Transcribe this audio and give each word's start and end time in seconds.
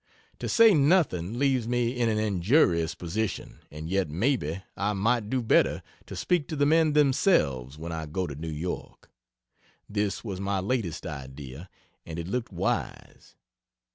To 0.39 0.49
say 0.49 0.73
nothing 0.73 1.37
leaves 1.37 1.67
me 1.67 1.91
in 1.95 2.09
an 2.09 2.17
injurious 2.17 2.95
position 2.95 3.59
and 3.69 3.87
yet 3.87 4.09
maybe 4.09 4.63
I 4.75 4.93
might 4.93 5.29
do 5.29 5.43
better 5.43 5.83
to 6.07 6.15
speak 6.15 6.47
to 6.47 6.55
the 6.55 6.65
men 6.65 6.93
themselves 6.93 7.77
when 7.77 7.91
I 7.91 8.07
go 8.07 8.25
to 8.25 8.33
New 8.33 8.49
York. 8.49 9.11
This 9.87 10.23
was 10.23 10.41
my 10.41 10.59
latest 10.59 11.05
idea, 11.05 11.69
and 12.03 12.17
it 12.17 12.27
looked 12.27 12.51
wise. 12.51 13.35